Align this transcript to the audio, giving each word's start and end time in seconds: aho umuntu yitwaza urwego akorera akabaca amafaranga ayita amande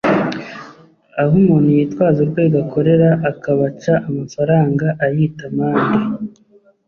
aho 1.21 1.33
umuntu 1.41 1.69
yitwaza 1.77 2.17
urwego 2.25 2.55
akorera 2.63 3.09
akabaca 3.31 3.93
amafaranga 4.07 4.85
ayita 5.05 5.43
amande 5.49 5.97